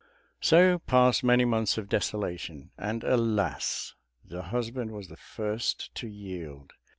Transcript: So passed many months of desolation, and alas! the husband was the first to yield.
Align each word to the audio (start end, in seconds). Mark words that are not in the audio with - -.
So 0.39 0.79
passed 0.79 1.23
many 1.23 1.45
months 1.45 1.77
of 1.77 1.87
desolation, 1.87 2.71
and 2.75 3.03
alas! 3.03 3.93
the 4.25 4.41
husband 4.41 4.89
was 4.89 5.09
the 5.09 5.15
first 5.15 5.93
to 5.93 6.07
yield. 6.07 6.73